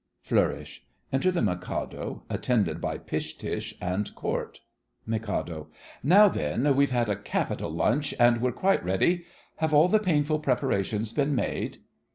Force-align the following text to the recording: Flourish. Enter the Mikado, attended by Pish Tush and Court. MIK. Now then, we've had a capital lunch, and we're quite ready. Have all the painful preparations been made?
Flourish. 0.23 0.83
Enter 1.13 1.29
the 1.29 1.43
Mikado, 1.43 2.23
attended 2.27 2.81
by 2.81 2.97
Pish 2.97 3.37
Tush 3.37 3.75
and 3.79 4.15
Court. 4.15 4.59
MIK. 5.05 5.47
Now 6.01 6.27
then, 6.27 6.75
we've 6.75 6.89
had 6.89 7.07
a 7.07 7.15
capital 7.15 7.69
lunch, 7.69 8.15
and 8.19 8.41
we're 8.41 8.51
quite 8.51 8.83
ready. 8.83 9.25
Have 9.57 9.75
all 9.75 9.89
the 9.89 9.99
painful 9.99 10.39
preparations 10.39 11.13
been 11.13 11.35
made? 11.35 11.83